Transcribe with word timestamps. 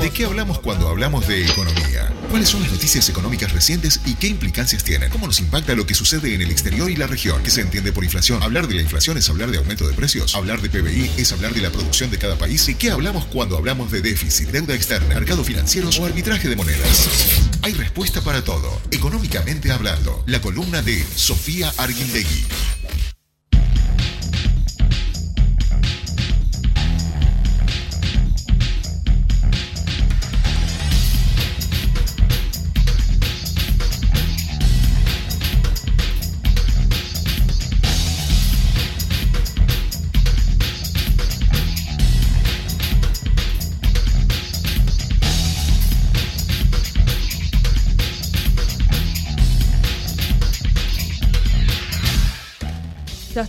¿De 0.00 0.10
qué 0.10 0.24
hablamos 0.24 0.60
cuando 0.60 0.88
hablamos 0.88 1.26
de 1.28 1.44
economía? 1.44 2.10
¿Cuáles 2.30 2.48
son 2.48 2.62
las 2.62 2.72
noticias 2.72 3.08
económicas 3.08 3.52
recientes 3.52 4.00
y 4.06 4.14
qué 4.14 4.28
implicancias 4.28 4.82
tienen? 4.82 5.10
¿Cómo 5.10 5.26
nos 5.26 5.40
impacta 5.40 5.74
lo 5.74 5.86
que 5.86 5.94
sucede 5.94 6.34
en 6.34 6.40
el 6.40 6.50
exterior 6.50 6.90
y 6.90 6.96
la 6.96 7.06
región? 7.06 7.42
¿Qué 7.42 7.50
se 7.50 7.60
entiende 7.60 7.92
por 7.92 8.04
inflación? 8.04 8.42
Hablar 8.42 8.66
de 8.66 8.76
la 8.76 8.82
inflación 8.82 9.18
es 9.18 9.28
hablar 9.28 9.50
de 9.50 9.58
aumento 9.58 9.86
de 9.86 9.92
precios. 9.92 10.34
Hablar 10.34 10.62
de 10.62 10.70
PBI 10.70 11.10
es 11.18 11.32
hablar 11.32 11.52
de 11.52 11.60
la 11.60 11.70
producción 11.70 12.10
de 12.10 12.18
cada 12.18 12.36
país. 12.36 12.64
¿De 12.64 12.76
qué 12.76 12.90
hablamos 12.90 13.26
cuando 13.26 13.58
hablamos 13.58 13.90
de 13.90 14.00
déficit, 14.00 14.48
deuda 14.48 14.74
externa, 14.74 15.14
mercado 15.14 15.44
financiero 15.44 15.90
o 15.90 16.06
arbitraje 16.06 16.48
de 16.48 16.56
monedas? 16.56 17.08
Hay 17.62 17.74
respuesta 17.74 18.22
para 18.22 18.42
todo. 18.42 18.80
Económicamente 18.90 19.70
hablando, 19.70 20.22
la 20.26 20.40
columna 20.40 20.80
de 20.80 21.04
Sofía 21.14 21.74
Arguindegui. 21.76 22.46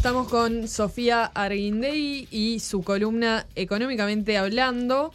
Estamos 0.01 0.27
con 0.29 0.67
Sofía 0.67 1.25
Arguindey 1.25 2.27
y 2.31 2.59
su 2.59 2.81
columna 2.81 3.45
Económicamente 3.55 4.35
Hablando. 4.37 5.13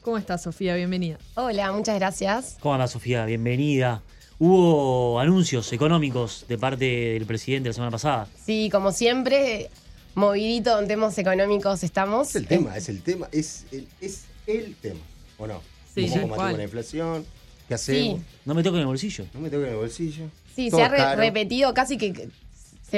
¿Cómo 0.00 0.16
estás, 0.16 0.42
Sofía? 0.42 0.74
Bienvenida. 0.76 1.18
Hola, 1.34 1.70
muchas 1.72 1.96
gracias. 1.98 2.56
¿Cómo 2.60 2.74
anda 2.74 2.86
Sofía? 2.88 3.26
Bienvenida. 3.26 4.02
Hubo 4.38 5.20
anuncios 5.20 5.70
económicos 5.74 6.46
de 6.48 6.56
parte 6.58 6.84
del 6.86 7.26
presidente 7.26 7.68
la 7.68 7.72
semana 7.74 7.90
pasada. 7.90 8.26
Sí, 8.44 8.70
como 8.72 8.92
siempre, 8.92 9.68
movidito 10.14 10.78
en 10.80 10.88
temas 10.88 11.16
económicos 11.18 11.84
estamos. 11.84 12.30
Es 12.30 12.36
el 12.36 12.46
tema, 12.46 12.76
es 12.78 12.88
el 12.88 13.02
tema, 13.02 13.28
es 13.30 13.66
el, 13.72 13.86
es 14.00 14.24
el 14.46 14.74
tema, 14.76 15.00
¿o 15.38 15.46
no? 15.46 15.60
Sí, 15.94 16.08
¿Cómo 16.08 16.22
combatimos 16.30 16.56
la 16.58 16.64
inflación? 16.64 17.26
¿Qué 17.68 17.74
hacemos? 17.74 18.18
Sí, 18.20 18.24
No 18.46 18.54
me 18.54 18.62
toquen 18.62 18.80
el 18.80 18.86
bolsillo. 18.86 19.26
No 19.34 19.40
me 19.40 19.50
toquen 19.50 19.68
el 19.68 19.76
bolsillo. 19.76 20.24
sí, 20.56 20.70
Todo 20.70 20.80
se 20.80 20.84
ha 20.84 20.88
re- 20.88 20.96
caro. 20.96 21.20
repetido 21.20 21.72
casi 21.74 21.96
que 21.98 22.28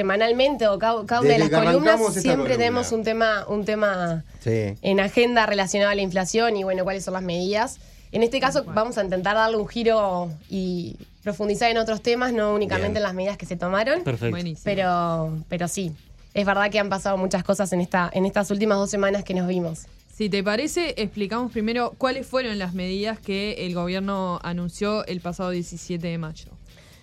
semanalmente 0.01 0.67
o 0.67 0.77
cada, 0.77 1.03
cada 1.07 1.21
una 1.21 1.31
de 1.31 1.39
las 1.39 1.49
columnas 1.49 1.99
siempre 2.13 2.33
columna. 2.35 2.49
tenemos 2.57 2.91
un 2.91 3.03
tema, 3.03 3.45
un 3.47 3.65
tema 3.65 4.23
Sí. 4.41 4.75
en 4.83 4.99
agenda 4.99 5.47
relacionado 5.47 5.89
a 5.91 5.95
la 5.95 6.01
inflación 6.03 6.55
y 6.55 6.63
bueno, 6.63 6.83
cuáles 6.83 7.03
son 7.03 7.15
las 7.15 7.23
medidas. 7.23 7.79
En 8.11 8.21
este 8.21 8.39
caso 8.39 8.63
vamos 8.63 8.99
a 8.99 9.03
intentar 9.03 9.35
darle 9.35 9.57
un 9.57 9.67
giro 9.67 10.29
y 10.51 10.95
profundizar 11.23 11.71
en 11.71 11.77
otros 11.79 12.01
temas, 12.03 12.31
no 12.31 12.53
únicamente 12.53 12.89
Bien. 12.89 12.97
en 12.97 13.03
las 13.03 13.13
medidas 13.15 13.37
que 13.37 13.47
se 13.47 13.55
tomaron. 13.57 14.03
Perfecto. 14.03 14.29
Buenísimo. 14.35 14.61
Pero, 14.63 15.35
pero 15.49 15.67
sí, 15.67 15.91
es 16.35 16.45
verdad 16.45 16.69
que 16.69 16.77
han 16.77 16.89
pasado 16.89 17.17
muchas 17.17 17.43
cosas 17.43 17.73
en, 17.73 17.81
esta, 17.81 18.07
en 18.13 18.27
estas 18.27 18.51
últimas 18.51 18.77
dos 18.77 18.91
semanas 18.91 19.23
que 19.23 19.33
nos 19.33 19.47
vimos. 19.47 19.87
Si 20.15 20.29
te 20.29 20.43
parece, 20.43 20.93
explicamos 21.01 21.51
primero 21.51 21.95
cuáles 21.97 22.27
fueron 22.27 22.59
las 22.59 22.75
medidas 22.75 23.19
que 23.19 23.65
el 23.65 23.73
gobierno 23.73 24.39
anunció 24.43 25.05
el 25.07 25.21
pasado 25.21 25.49
17 25.49 26.05
de 26.07 26.17
mayo. 26.19 26.49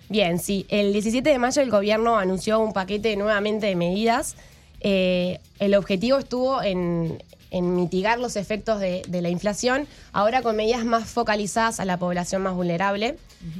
Bien, 0.09 0.39
sí. 0.39 0.65
El 0.69 0.93
17 0.93 1.29
de 1.29 1.39
mayo 1.39 1.61
el 1.61 1.71
gobierno 1.71 2.17
anunció 2.17 2.59
un 2.59 2.73
paquete 2.73 3.15
nuevamente 3.15 3.65
de 3.67 3.75
medidas. 3.75 4.35
Eh, 4.81 5.39
el 5.59 5.73
objetivo 5.75 6.19
estuvo 6.19 6.61
en, 6.61 7.23
en 7.49 7.75
mitigar 7.75 8.19
los 8.19 8.35
efectos 8.35 8.79
de, 8.79 9.01
de 9.07 9.21
la 9.21 9.29
inflación, 9.29 9.87
ahora 10.13 10.41
con 10.43 10.55
medidas 10.55 10.85
más 10.85 11.09
focalizadas 11.09 11.79
a 11.79 11.85
la 11.85 11.97
población 11.97 12.43
más 12.43 12.53
vulnerable. 12.53 13.17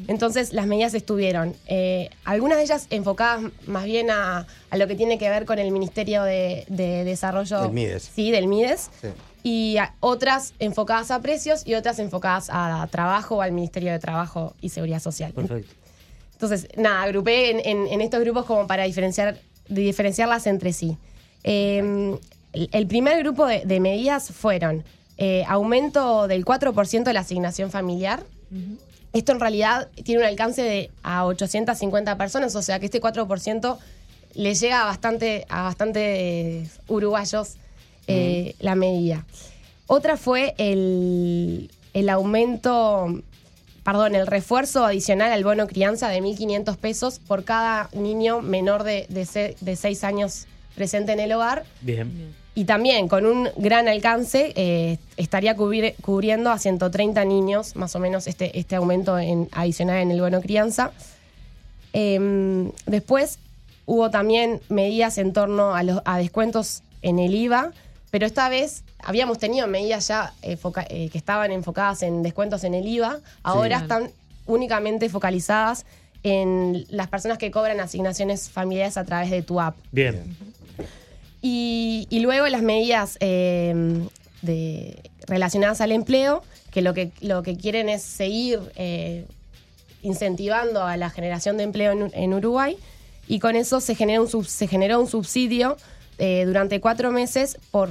Entonces, 0.07 0.51
las 0.51 0.65
medidas 0.65 0.95
estuvieron, 0.95 1.55
eh, 1.67 2.09
algunas 2.23 2.57
de 2.57 2.63
ellas 2.63 2.87
enfocadas 2.89 3.43
más 3.67 3.85
bien 3.85 4.09
a, 4.09 4.47
a 4.71 4.77
lo 4.77 4.87
que 4.87 4.95
tiene 4.95 5.19
que 5.19 5.29
ver 5.29 5.45
con 5.45 5.59
el 5.59 5.71
Ministerio 5.71 6.23
de, 6.23 6.65
de 6.69 7.03
Desarrollo. 7.03 7.61
Del 7.61 7.71
Mides. 7.71 8.09
Sí, 8.15 8.31
del 8.31 8.47
MIDES. 8.47 8.89
Sí. 9.01 9.07
Y 9.43 9.77
a- 9.77 9.93
otras 9.99 10.55
enfocadas 10.57 11.11
a 11.11 11.21
precios 11.21 11.67
y 11.67 11.75
otras 11.75 11.99
enfocadas 11.99 12.49
a 12.51 12.87
trabajo 12.91 13.35
o 13.35 13.41
al 13.41 13.51
Ministerio 13.51 13.91
de 13.91 13.99
Trabajo 13.99 14.55
y 14.59 14.69
Seguridad 14.69 14.99
Social. 15.01 15.33
Perfecto. 15.33 15.71
Entonces, 16.35 16.67
nada, 16.77 17.01
agrupé 17.03 17.51
en, 17.51 17.59
en- 17.65 17.87
en 17.87 18.01
estos 18.01 18.19
grupos 18.21 18.45
como 18.45 18.67
para 18.67 18.83
diferenciar, 18.83 19.39
diferenciarlas 19.69 20.47
entre 20.47 20.71
sí. 20.73 20.97
Eh, 21.43 22.17
el, 22.71 22.87
primer 22.87 23.19
grupo 23.19 23.45
de, 23.45 23.65
de 23.65 23.79
medidas 23.79 24.29
fueron 24.31 24.83
eh, 25.17 25.43
aumento 25.47 26.27
del 26.27 26.45
4% 26.45 27.03
de 27.03 27.13
la 27.13 27.21
asignación 27.21 27.71
familiar. 27.71 28.23
Esto 29.13 29.31
en 29.31 29.39
realidad 29.39 29.87
tiene 30.03 30.21
un 30.21 30.27
alcance 30.27 30.61
de 30.61 30.91
a 31.03 31.25
850 31.25 32.17
personas, 32.17 32.55
o 32.55 32.61
sea 32.61 32.79
que 32.79 32.85
este 32.87 33.01
4% 33.01 33.77
le 34.35 34.55
llega 34.55 34.81
a 34.81 34.85
bastante 34.85 35.45
a 35.49 35.63
bastantes 35.63 36.79
uruguayos 36.89 37.55
eh, 38.07 38.55
la 38.59 38.75
medida. 38.75 39.25
Otra 39.87 40.17
fue 40.17 40.53
el, 40.57 41.71
el 41.93 42.09
aumento, 42.09 43.21
perdón, 43.85 44.15
el 44.15 44.27
refuerzo 44.27 44.83
adicional 44.83 45.31
al 45.31 45.43
bono 45.43 45.67
crianza 45.67 46.09
de 46.09 46.19
1.500 46.19 46.75
pesos 46.75 47.19
por 47.19 47.43
cada 47.43 47.89
niño 47.93 48.41
menor 48.41 48.83
de, 48.83 49.05
de, 49.09 49.55
de 49.61 49.75
6 49.75 50.03
años 50.03 50.47
presente 50.75 51.13
en 51.13 51.19
el 51.19 51.31
hogar. 51.31 51.63
Bien. 51.81 52.33
Y 52.57 52.63
también 52.65 53.07
con 53.07 53.25
un 53.25 53.49
gran 53.57 53.87
alcance 53.87 54.53
eh, 54.55 54.97
estaría 55.17 55.55
cubriendo 55.55 56.49
a 56.51 56.57
130 56.57 57.25
niños, 57.25 57.75
más 57.75 57.95
o 57.95 57.99
menos, 57.99 58.27
este, 58.27 58.57
este 58.57 58.75
aumento 58.75 59.19
en, 59.19 59.49
adicional 59.51 59.97
en 59.97 60.09
el 60.09 60.21
bono 60.21 60.41
crianza. 60.41 60.91
Em, 61.91 62.71
después 62.85 63.39
hubo 63.85 64.09
también 64.09 64.61
medidas 64.69 65.17
en 65.17 65.31
torno 65.33 65.75
a, 65.75 65.83
los, 65.83 66.01
a 66.05 66.17
descuentos 66.17 66.81
en 67.01 67.19
el 67.19 67.35
IVA, 67.35 67.71
pero 68.15 68.27
esta 68.27 68.47
vez 68.47 68.85
habíamos 68.99 69.39
tenido 69.39 69.67
medidas 69.67 70.07
ya 70.07 70.31
eh, 70.41 70.57
eh, 70.89 71.09
que 71.09 71.17
estaban 71.17 71.51
enfocadas 71.51 72.01
en 72.01 72.23
descuentos 72.23 72.63
en 72.63 72.73
el 72.73 72.87
IVA, 72.87 73.19
ahora 73.43 73.79
están 73.79 74.09
únicamente 74.45 75.09
focalizadas 75.09 75.85
en 76.23 76.85
las 76.89 77.09
personas 77.09 77.37
que 77.37 77.51
cobran 77.51 77.81
asignaciones 77.81 78.49
familiares 78.49 78.95
a 78.95 79.03
través 79.03 79.31
de 79.31 79.41
tu 79.41 79.59
app. 79.59 79.75
Bien. 79.91 80.33
Y, 81.41 82.07
y 82.09 82.19
luego 82.19 82.47
las 82.47 82.61
medidas 82.61 83.17
eh, 83.19 84.07
de, 84.41 84.97
relacionadas 85.27 85.81
al 85.81 85.91
empleo, 85.91 86.41
que 86.71 86.81
lo 86.81 86.93
que, 86.93 87.11
lo 87.19 87.43
que 87.43 87.57
quieren 87.57 87.89
es 87.89 88.01
seguir 88.01 88.61
eh, 88.77 89.25
incentivando 90.03 90.83
a 90.83 90.95
la 90.95 91.09
generación 91.09 91.57
de 91.57 91.63
empleo 91.63 91.91
en, 91.91 92.11
en 92.13 92.33
Uruguay. 92.33 92.77
Y 93.27 93.39
con 93.39 93.57
eso 93.57 93.81
se, 93.81 93.93
genera 93.93 94.21
un 94.21 94.29
sub- 94.29 94.47
se 94.47 94.67
generó 94.67 95.01
un 95.01 95.07
subsidio 95.09 95.75
eh, 96.17 96.43
durante 96.45 96.79
cuatro 96.79 97.11
meses 97.11 97.57
por 97.71 97.89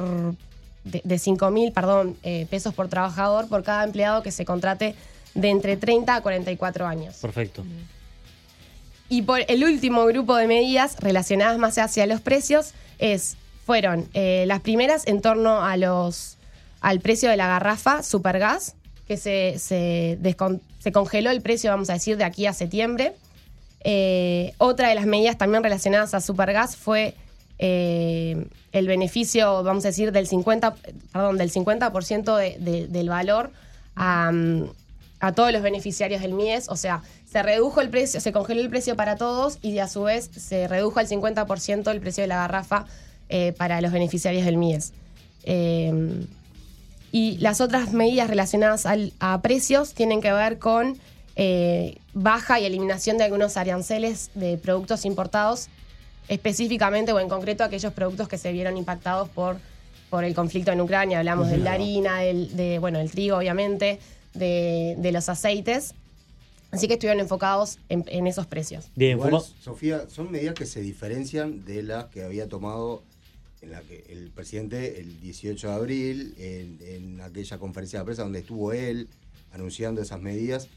de, 0.85 1.01
de 1.05 1.19
5 1.19 1.51
mil 1.51 1.73
perdón, 1.73 2.17
eh, 2.23 2.47
pesos 2.51 2.75
por 2.75 2.89
trabajador 2.89 3.49
por 3.49 3.63
cada 3.63 3.85
empleado 3.85 4.23
que 4.23 4.31
se 4.31 4.45
contrate 4.45 4.95
de 5.35 5.49
entre 5.51 5.77
30 5.77 6.15
a 6.15 6.21
44 6.21 6.87
años. 6.87 7.17
Perfecto. 7.17 7.65
Y 9.09 9.23
por 9.23 9.41
el 9.49 9.65
último 9.65 10.05
grupo 10.07 10.35
de 10.37 10.47
medidas 10.47 10.97
relacionadas 11.01 11.59
más 11.59 11.77
hacia 11.79 12.07
los 12.07 12.21
precios 12.21 12.73
es, 12.99 13.37
fueron 13.67 14.09
eh, 14.15 14.45
las 14.47 14.61
primeras 14.61 15.07
en 15.07 15.21
torno 15.21 15.63
a 15.63 15.77
los, 15.77 16.37
al 16.81 17.01
precio 17.01 17.29
de 17.31 17.37
la 17.37 17.47
garrafa 17.47 18.03
Supergas, 18.03 18.75
que 19.07 19.17
se, 19.19 19.59
se, 19.59 20.19
descon- 20.23 20.61
se 20.79 20.91
congeló 20.93 21.31
el 21.31 21.43
precio, 21.43 21.71
vamos 21.71 21.91
a 21.91 21.95
decir, 21.95 22.17
de 22.17 22.25
aquí 22.25 22.47
a 22.47 22.53
septiembre. 22.55 23.13
Eh, 23.85 24.55
otra 24.59 24.89
de 24.89 24.95
las 24.95 25.05
medidas 25.07 25.37
también 25.37 25.63
relacionadas 25.63 26.15
a 26.15 26.21
Supergas 26.23 26.75
fue 26.77 27.15
eh, 27.59 28.47
el 28.73 28.87
beneficio, 28.87 29.63
vamos 29.63 29.85
a 29.85 29.89
decir, 29.89 30.11
del 30.13 30.29
50%, 30.29 30.75
perdón, 31.13 31.39
del 31.39 31.51
50% 31.51 32.37
de- 32.37 32.57
de- 32.59 32.87
del 32.89 33.09
valor 33.09 33.53
a, 33.97 34.33
a 35.21 35.33
todos 35.33 35.53
los 35.53 35.63
beneficiarios 35.63 36.21
del 36.23 36.33
MIES. 36.35 36.69
O 36.69 36.77
sea, 36.77 37.03
se 37.31 37.43
redujo 37.43 37.81
el 37.81 37.89
precio, 37.91 38.21
se 38.21 38.33
congeló 38.33 38.61
el 38.61 38.71
precio 38.71 38.97
para 38.97 39.17
todos 39.17 39.59
y 39.63 39.79
a 39.79 39.89
su 39.89 40.03
vez 40.03 40.31
se 40.37 40.69
redujo 40.69 40.99
al 41.01 41.09
50% 41.09 41.91
el 41.91 42.01
precio 42.01 42.23
de 42.23 42.29
la 42.29 42.37
garrafa 42.37 42.87
eh, 43.29 43.53
para 43.57 43.81
los 43.81 43.93
beneficiarios 43.93 44.45
del 44.45 44.57
MIES. 44.57 44.93
Eh, 45.45 46.25
y 47.13 47.39
las 47.39 47.61
otras 47.61 47.93
medidas 47.93 48.29
relacionadas 48.29 48.87
a 49.21 49.41
precios 49.41 49.95
tienen 49.95 50.21
que 50.21 50.33
ver 50.33 50.59
con 50.59 50.99
eh, 51.37 51.99
baja 52.13 52.59
y 52.59 52.65
eliminación 52.65 53.19
de 53.19 53.25
algunos 53.25 53.57
aranceles 53.57 54.31
de 54.35 54.57
productos 54.59 55.05
importados, 55.05 55.69
específicamente 56.29 57.13
o 57.13 57.21
en 57.21 57.29
concreto 57.29 57.65
aquellos 57.65 57.93
productos 57.93 58.29
que 58.29 58.39
se 58.39 58.53
vieron 58.53 58.77
impactados 58.77 59.29
por, 59.29 59.59
por 60.11 60.25
el 60.25 60.35
conflicto 60.35 60.73
en 60.73 60.81
Ucrania. 60.81 61.19
Hablamos 61.19 61.49
de 61.49 61.59
la 61.59 61.73
harina, 61.73 62.21
del, 62.21 62.57
de, 62.57 62.79
bueno, 62.79 62.99
el 62.99 63.11
trigo, 63.11 63.37
obviamente, 63.37 63.99
de, 64.35 64.97
de 64.99 65.13
los 65.13 65.29
aceites. 65.29 65.95
Así 66.71 66.89
que 66.89 66.95
estuvieron 66.95 67.21
enfocados 67.21 67.79
en, 67.89 68.05
en 68.09 68.27
esos 68.27 68.47
precios. 68.47 68.91
Bien, 68.97 69.19
Igual, 69.19 69.43
Sofía, 69.61 70.09
son 70.09 70.33
medidas 70.33 70.55
que 70.55 70.67
se 70.67 70.81
diferencian 70.81 71.65
de 71.65 71.85
las 71.85 72.07
que 72.07 72.25
había 72.25 72.49
tomado 72.49 73.03
en 73.63 73.71
la 73.71 73.81
que 73.83 74.05
el 74.09 74.31
presidente 74.31 75.01
el 75.01 75.21
18 75.21 75.69
de 75.69 75.73
abril, 75.73 76.35
en, 76.37 76.79
en 76.83 77.21
aquella 77.21 77.59
conferencia 77.59 78.01
de 78.01 78.05
prensa 78.05 78.23
donde 78.25 78.41
estuvo 78.41 78.73
él 78.73 79.09
anunciando 79.53 80.03
esas 80.03 80.21
medidas, 80.21 80.69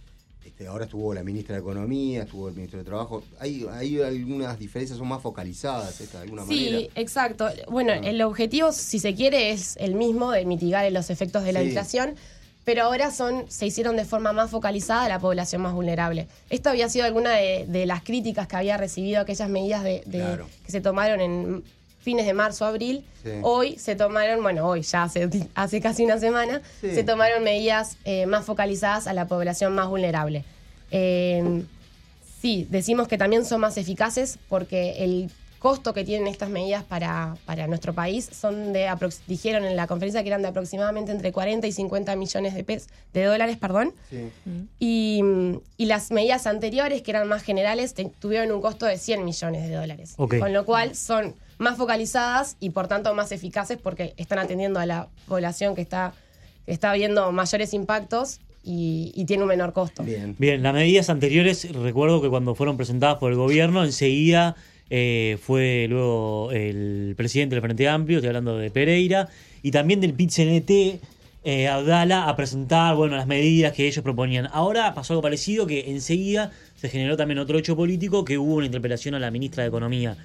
este, 0.48 0.68
ahora 0.68 0.86
estuvo 0.86 1.14
la 1.14 1.24
ministra 1.24 1.56
de 1.56 1.62
Economía, 1.62 2.24
estuvo 2.24 2.48
el 2.48 2.56
ministro 2.56 2.80
de 2.80 2.86
Trabajo. 2.86 3.22
Hay, 3.40 3.66
hay 3.72 4.02
algunas 4.02 4.58
diferencias, 4.58 4.98
son 4.98 5.08
más 5.08 5.22
focalizadas, 5.22 6.00
esta, 6.00 6.20
de 6.20 6.24
alguna 6.24 6.46
Sí, 6.46 6.66
manera. 6.72 6.92
exacto. 6.96 7.50
Bueno, 7.70 7.92
Ah. 7.94 8.00
el 8.04 8.22
objetivo, 8.22 8.72
si 8.72 9.00
se 9.00 9.14
quiere, 9.14 9.52
es 9.52 9.76
el 9.78 9.96
mismo 9.96 10.32
de 10.32 10.46
mitigar 10.46 10.90
los 10.92 11.10
efectos 11.10 11.44
de 11.44 11.52
la 11.52 11.60
Sí. 11.60 11.68
inflación, 11.68 12.16
pero 12.64 12.84
ahora 12.84 13.12
son, 13.12 13.46
se 13.50 13.66
hicieron 13.66 13.96
de 13.98 14.06
forma 14.06 14.32
más 14.34 14.50
focalizada 14.50 15.04
a 15.06 15.10
la 15.10 15.20
población 15.20 15.62
más 15.62 15.74
vulnerable. 15.74 16.28
Esto 16.50 16.70
había 16.70 16.88
sido 16.90 17.06
alguna 17.06 17.32
de, 17.32 17.66
de 17.68 17.86
las 17.86 18.02
críticas 18.04 18.48
que 18.48 18.56
había 18.56 18.78
recibido 18.78 19.22
aquellas 19.22 19.50
medidas 19.50 19.84
de, 19.84 20.04
de- 20.06 20.20
Claro. 20.20 20.48
que 20.66 20.72
se 20.72 20.80
tomaron 20.82 21.20
en 21.22 21.64
fines 22.08 22.26
de 22.26 22.34
marzo, 22.34 22.64
abril. 22.64 23.04
Sí. 23.22 23.32
Hoy 23.42 23.76
se 23.78 23.98
tomaron, 23.98 24.42
bueno, 24.42 24.66
hoy 24.66 24.82
ya 24.82 25.04
hace, 25.04 25.28
hace 25.56 25.82
casi 25.82 26.06
una 26.06 26.18
semana, 26.20 26.62
Sí. 26.80 26.96
se 26.96 27.04
tomaron 27.04 27.44
medidas 27.44 27.98
eh, 28.06 28.26
más 28.28 28.46
focalizadas 28.46 29.08
a 29.08 29.14
la 29.14 29.28
población 29.28 29.76
más 29.76 29.90
vulnerable. 29.90 30.46
Eh, 30.92 31.64
Sí, 32.42 32.66
decimos 32.70 33.08
que 33.08 33.18
también 33.18 33.44
son 33.46 33.60
más 33.62 33.78
eficaces 33.78 34.38
porque 34.48 35.04
el 35.04 35.30
costo 35.60 35.94
que 35.94 36.04
tienen 36.04 36.28
estas 36.28 36.50
medidas 36.50 36.84
para, 36.84 37.36
para 37.46 37.68
nuestro 37.68 37.94
país 37.94 38.30
son 38.32 38.74
de, 38.74 38.88
dijeron 39.28 39.66
en 39.66 39.76
la 39.76 39.88
conferencia 39.88 40.22
que 40.22 40.30
eran 40.30 40.42
de 40.42 40.48
aproximadamente 40.50 41.12
entre 41.12 41.32
40 41.32 41.66
y 41.68 41.72
50 41.72 42.16
millones 42.16 42.54
de, 42.54 42.64
pes- 42.64 42.88
de 43.14 43.24
dólares, 43.26 43.58
perdón. 43.58 43.94
Sí. 44.10 44.30
Y, 44.80 45.22
y 45.78 45.86
las 45.86 46.12
medidas 46.12 46.48
anteriores, 46.48 47.02
que 47.02 47.12
eran 47.12 47.28
más 47.28 47.44
generales, 47.44 47.94
te- 47.94 48.06
tuvieron 48.20 48.52
un 48.52 48.62
costo 48.62 48.86
de 48.86 48.98
100 48.98 49.26
millones 49.26 49.68
de 49.68 49.76
dólares. 49.76 50.14
Con 50.18 50.54
lo 50.54 50.66
cual 50.66 50.96
son 50.96 51.36
más 51.58 51.78
focalizadas 51.78 52.56
y 52.60 52.70
por 52.70 52.88
tanto 52.88 53.14
más 53.16 53.32
eficaces 53.32 53.78
porque 53.82 54.14
están 54.18 54.40
atendiendo 54.40 54.80
a 54.80 54.86
la 54.86 55.08
población 55.28 55.74
que 55.74 55.82
está, 55.82 56.14
que 56.66 56.72
está 56.72 56.94
viendo 56.94 57.32
mayores 57.32 57.74
impactos 57.74 58.40
y, 58.64 59.12
y 59.16 59.26
tiene 59.26 59.44
un 59.44 59.50
menor 59.50 59.74
costo. 59.74 60.04
Bien. 60.04 60.36
Bien, 60.38 60.62
las 60.62 60.74
medidas 60.74 61.10
anteriores, 61.10 61.72
recuerdo 61.74 62.22
que 62.22 62.30
cuando 62.30 62.54
fueron 62.54 62.78
presentadas 62.78 63.18
por 63.18 63.32
el 63.32 63.38
gobierno, 63.38 63.84
enseguida 63.84 64.56
eh, 64.90 65.38
fue 65.42 65.88
luego 65.90 66.52
el 66.52 67.14
presidente 67.18 67.56
del 67.56 67.62
Frente 67.62 67.88
Amplio, 67.88 68.18
estoy 68.20 68.30
hablando 68.30 68.58
de 68.58 68.72
Pereira, 68.72 69.30
y 69.62 69.72
también 69.72 70.00
del 70.00 70.14
PIT-CNT, 70.14 71.02
eh, 71.44 71.68
Abdala, 71.68 72.28
a 72.28 72.36
presentar 72.36 72.96
bueno, 72.96 73.16
las 73.16 73.28
medidas 73.28 73.74
que 73.74 73.88
ellos 73.88 74.04
proponían. 74.04 74.50
Ahora 74.52 74.94
pasó 74.94 75.14
algo 75.14 75.22
parecido, 75.22 75.66
que 75.66 75.92
enseguida 75.92 76.52
se 76.76 76.90
generó 76.90 77.18
también 77.18 77.40
otro 77.40 77.58
hecho 77.58 77.76
político, 77.76 78.26
que 78.26 78.38
hubo 78.38 78.56
una 78.56 78.66
interpelación 78.66 79.16
a 79.16 79.20
la 79.20 79.32
ministra 79.32 79.64
de 79.64 79.70
Economía. 79.70 80.18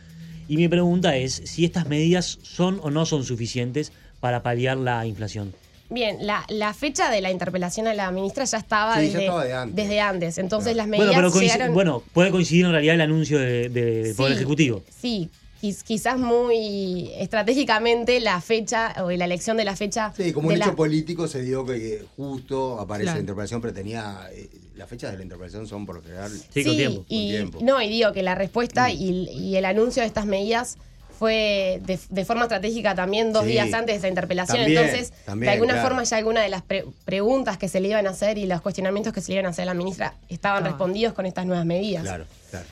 Y 0.49 0.57
mi 0.57 0.69
pregunta 0.69 1.17
es 1.17 1.33
si 1.33 1.65
estas 1.65 1.89
medidas 1.89 2.39
son 2.43 2.81
o 2.83 2.91
no 2.91 3.07
son 3.07 3.25
suficientes 3.25 3.93
para 4.21 4.43
paliar 4.43 4.77
la 4.77 5.07
inflación. 5.07 5.53
Bien, 5.93 6.27
la, 6.27 6.45
la 6.49 6.73
fecha 6.75 7.11
de 7.11 7.21
la 7.21 7.31
interpelación 7.31 7.87
a 7.87 7.95
la 7.95 8.11
ministra 8.11 8.45
ya 8.45 8.59
estaba, 8.59 8.95
Sí, 8.97 9.01
ya 9.01 9.07
desde, 9.09 9.21
estaba 9.25 9.45
de 9.45 9.53
antes. 9.53 9.77
desde 9.77 10.01
antes. 10.01 10.39
Entonces 10.39 10.73
Claro. 10.73 10.77
las 10.79 10.87
medidas 10.89 11.15
Bueno, 11.15 11.31
pero 11.33 11.41
llegaron... 11.43 11.75
bueno, 11.75 12.03
puede 12.13 12.31
coincidir 12.31 12.65
en 12.67 12.73
realidad 12.73 12.95
el 12.95 13.01
anuncio 13.03 13.39
de- 13.39 13.69
de- 13.69 14.03
del 14.05 14.15
Poder 14.15 14.33
Sí, 14.33 14.37
Ejecutivo. 14.39 14.83
Sí, 15.01 15.29
quiz- 15.61 15.83
quizás 15.83 16.19
muy 16.19 17.11
estratégicamente 17.19 18.21
la 18.21 18.41
fecha 18.41 18.95
o 19.03 19.11
la 19.11 19.25
elección 19.25 19.57
de 19.57 19.65
la 19.65 19.77
fecha. 19.77 20.13
Sí, 20.17 20.33
como 20.33 20.49
un 20.49 20.59
la- 20.59 20.65
hecho 20.67 20.77
político 20.77 21.29
se 21.29 21.43
dio 21.43 21.65
que 21.67 22.05
justo 22.17 22.81
aparece 22.81 23.05
Claro. 23.05 23.17
la 23.17 23.21
interpelación, 23.21 23.61
pero 23.61 23.75
tenía. 23.75 24.29
eh, 24.33 24.49
las 24.75 24.89
fechas 24.89 25.11
de 25.13 25.19
la 25.19 25.23
interpelación 25.25 25.67
son 25.67 25.85
por 25.85 25.97
lo 25.97 26.03
general. 26.03 26.31
Sí, 26.53 26.65
con 26.65 26.75
tiempo. 26.77 27.05
Y, 27.07 27.27
Con 27.27 27.29
tiempo. 27.51 27.59
No, 27.63 27.83
y 27.83 27.89
digo 27.91 28.13
que 28.13 28.23
la 28.23 28.35
respuesta 28.35 28.91
y, 28.91 29.29
y 29.31 29.57
el 29.57 29.67
anuncio 29.67 30.01
de 30.01 30.07
estas 30.07 30.25
medidas 30.25 30.79
fue 31.23 31.81
de, 31.87 32.01
de 32.11 32.25
forma 32.25 32.43
estratégica 32.43 32.97
también 32.97 33.33
dos 33.33 33.45
Sí. 33.45 33.51
días 33.53 33.73
antes 33.73 33.95
de 33.95 33.99
esa 33.99 34.09
interpelación. 34.09 34.57
También, 34.59 34.83
Entonces, 34.83 35.13
también, 35.25 35.47
de 35.47 35.53
alguna 35.53 35.75
claro. 35.75 35.89
forma 35.89 36.03
ya 36.03 36.17
alguna 36.17 36.41
de 36.43 36.49
las 36.49 36.63
pre- 36.63 36.85
preguntas 37.05 37.59
que 37.59 37.69
se 37.69 37.79
le 37.81 37.87
iban 37.91 38.09
a 38.09 38.11
hacer 38.11 38.39
y 38.39 38.47
los 38.47 38.61
cuestionamientos 38.61 39.13
que 39.13 39.21
se 39.21 39.29
le 39.31 39.35
iban 39.35 39.47
a 39.47 39.51
hacer 39.51 39.63
a 39.63 39.67
la 39.67 39.75
ministra 39.75 40.15
estaban 40.29 40.65
respondidos 40.65 41.15
con 41.15 41.25
estas 41.25 41.47
nuevas 41.47 41.65
medidas. 41.65 42.03
Claro, 42.03 42.25
claro. 42.51 42.67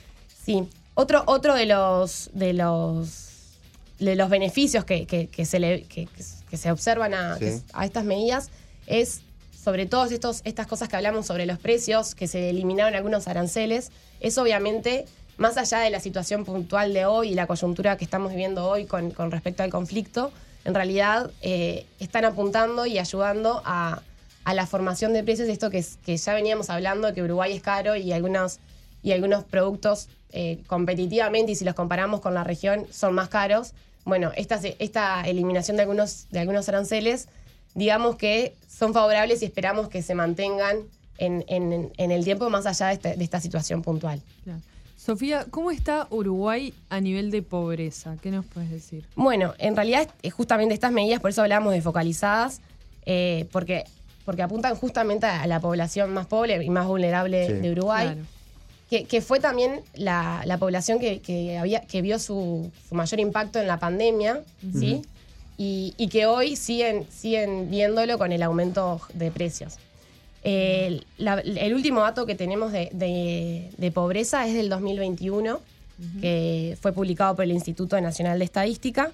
Sí. 0.44 0.64
Otro, 0.94 1.22
otro 1.26 1.54
de 1.54 1.66
los 1.66 2.30
de 2.32 2.52
los 2.52 3.28
de 4.00 4.16
los 4.16 4.28
beneficios 4.30 4.84
que, 4.84 5.06
que- 5.06 5.28
que 5.28 5.44
se 5.46 5.60
le 5.60 5.82
que, 5.84 6.08
se 6.56 6.72
observan 6.72 7.14
a, 7.14 7.34
Sí. 7.34 7.40
que- 7.44 7.60
a 7.72 7.84
estas 7.84 8.02
medidas 8.04 8.50
es 8.88 9.20
sobre 9.62 9.86
todo 9.86 10.06
estos, 10.06 10.40
estas 10.44 10.66
cosas 10.66 10.88
que 10.88 10.96
hablamos 10.96 11.24
sobre 11.26 11.46
los 11.46 11.60
precios, 11.60 12.16
que 12.16 12.26
se 12.26 12.50
eliminaron 12.50 12.96
algunos 12.96 13.28
aranceles, 13.28 13.92
es 14.18 14.38
obviamente, 14.38 15.04
más 15.40 15.56
allá 15.56 15.78
de 15.78 15.88
la 15.88 16.00
situación 16.00 16.44
puntual 16.44 16.92
de 16.92 17.06
hoy 17.06 17.30
y 17.30 17.34
la 17.34 17.46
coyuntura 17.46 17.96
que 17.96 18.04
estamos 18.04 18.30
viviendo 18.30 18.68
hoy 18.68 18.84
con, 18.84 19.10
respecto 19.30 19.62
al 19.62 19.70
conflicto, 19.70 20.30
en 20.66 20.74
realidad 20.74 21.30
eh, 21.40 21.86
están 21.98 22.26
apuntando 22.26 22.84
y 22.84 22.98
ayudando 22.98 23.62
a, 23.64 24.02
la 24.52 24.66
formación 24.66 25.12
de 25.12 25.22
precios, 25.22 25.48
esto 25.48 25.70
que, 25.70 25.84
que 26.04 26.16
ya 26.16 26.34
veníamos 26.34 26.70
hablando, 26.70 27.14
que 27.14 27.22
Uruguay 27.22 27.52
es 27.52 27.62
caro 27.62 27.94
y 27.94 28.12
algunos, 28.12 28.58
y 29.02 29.12
algunos 29.12 29.44
productos 29.44 30.08
eh, 30.32 30.58
competitivamente, 30.66 31.52
y 31.52 31.54
si 31.54 31.64
los 31.64 31.74
comparamos 31.74 32.20
con 32.20 32.34
la 32.34 32.42
región, 32.42 32.86
son 32.90 33.14
más 33.14 33.28
caros. 33.28 33.72
Bueno, 34.04 34.32
esta, 34.36 35.22
eliminación 35.22 35.76
de 35.76 35.84
algunos, 35.84 36.26
de 36.30 36.40
algunos 36.40 36.68
aranceles, 36.68 37.28
digamos 37.74 38.16
que 38.16 38.56
son 38.68 38.92
favorables 38.92 39.40
y 39.42 39.46
esperamos 39.46 39.88
que 39.88 40.02
se 40.02 40.14
mantengan 40.16 40.78
en, 41.16 41.44
el 41.96 42.24
tiempo 42.24 42.50
más 42.50 42.66
allá 42.66 42.88
de, 42.88 43.16
de 43.16 43.24
esta 43.24 43.40
situación 43.40 43.82
puntual. 43.82 44.20
Claro. 44.42 44.60
Sofía, 45.04 45.46
¿cómo 45.50 45.70
está 45.70 46.06
Uruguay 46.10 46.74
a 46.90 47.00
nivel 47.00 47.30
de 47.30 47.40
pobreza? 47.40 48.16
¿Qué 48.20 48.30
nos 48.30 48.44
puedes 48.44 48.70
decir? 48.70 49.06
Bueno, 49.16 49.54
en 49.58 49.74
realidad 49.74 50.08
es 50.22 50.34
justamente 50.34 50.74
estas 50.74 50.92
medidas, 50.92 51.20
por 51.20 51.30
eso 51.30 51.40
hablamos 51.40 51.72
de 51.72 51.80
focalizadas, 51.80 52.60
eh, 53.06 53.46
porque, 53.50 53.84
porque 54.26 54.42
apuntan 54.42 54.74
justamente 54.76 55.24
a 55.26 55.46
la 55.46 55.58
población 55.58 56.12
más 56.12 56.26
pobre 56.26 56.62
y 56.62 56.68
más 56.68 56.86
vulnerable 56.86 57.46
Sí. 57.46 57.52
de 57.54 57.72
Uruguay, 57.72 58.06
Claro. 58.08 58.20
que, 58.90 59.04
que 59.04 59.22
fue 59.22 59.40
también 59.40 59.80
la, 59.94 60.42
la 60.44 60.58
población 60.58 60.98
que, 60.98 61.20
que 61.20 61.56
había, 61.56 61.80
que 61.80 62.02
vio 62.02 62.18
su, 62.18 62.70
su 62.86 62.94
mayor 62.94 63.20
impacto 63.20 63.58
en 63.58 63.68
la 63.68 63.78
pandemia, 63.78 64.42
¿sí? 64.78 65.00
Y, 65.56 65.94
y 65.96 66.08
que 66.08 66.26
hoy 66.26 66.56
siguen, 66.56 67.06
siguen 67.10 67.70
viéndolo 67.70 68.18
con 68.18 68.32
el 68.32 68.42
aumento 68.42 69.00
de 69.14 69.30
precios. 69.30 69.76
El, 70.42 71.04
la- 71.18 71.40
el 71.40 71.74
último 71.74 72.00
dato 72.00 72.24
que 72.26 72.34
tenemos 72.34 72.72
de, 72.72 72.88
de- 72.92 73.70
de 73.76 73.90
pobreza 73.92 74.46
es 74.46 74.54
del 74.54 74.68
2021, 74.68 75.60
que 76.22 76.78
fue 76.80 76.92
publicado 76.92 77.36
por 77.36 77.44
el 77.44 77.50
Instituto 77.52 78.00
Nacional 78.00 78.38
de 78.38 78.44
Estadística. 78.46 79.12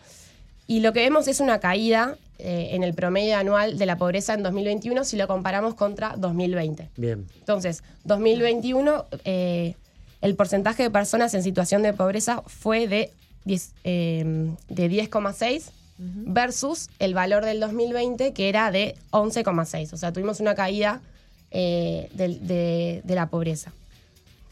Y 0.68 0.80
lo 0.80 0.92
que 0.92 1.00
vemos 1.00 1.26
es 1.28 1.40
una 1.40 1.58
caída 1.58 2.16
eh, 2.38 2.68
en 2.72 2.82
el 2.84 2.92
promedio 2.94 3.36
anual 3.36 3.76
de 3.78 3.86
la 3.86 3.96
pobreza 3.98 4.34
en 4.34 4.42
2021 4.42 5.04
si 5.04 5.16
lo 5.16 5.26
comparamos 5.26 5.74
contra 5.74 6.14
2020. 6.16 6.88
Bien. 6.96 7.26
Entonces, 7.38 7.82
2021, 8.04 9.04
eh, 9.24 9.74
el 10.22 10.34
porcentaje 10.36 10.82
de 10.84 10.90
personas 10.90 11.34
en 11.34 11.42
situación 11.42 11.82
de 11.82 11.92
pobreza 11.92 12.42
fue 12.46 12.86
de 12.88 13.10
10, 13.46 13.72
eh, 13.84 14.50
de 14.68 14.90
10,6 14.90 15.70
versus 15.98 16.88
el 16.98 17.14
valor 17.14 17.44
del 17.44 17.58
2020 17.60 18.32
que 18.32 18.48
era 18.48 18.70
de 18.70 18.96
11,6. 19.12 19.92
O 19.92 19.96
sea, 19.96 20.12
tuvimos 20.12 20.40
una 20.40 20.54
caída 20.54 21.00
eh, 21.50 22.08
de, 22.14 23.00
de 23.04 23.14
la 23.14 23.26
pobreza. 23.28 23.72